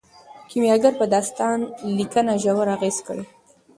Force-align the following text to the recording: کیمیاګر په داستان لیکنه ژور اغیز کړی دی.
کیمیاګر 0.49 0.93
په 0.99 1.05
داستان 1.13 1.59
لیکنه 1.97 2.33
ژور 2.43 2.67
اغیز 2.75 2.97
کړی 3.07 3.23
دی. 3.25 3.29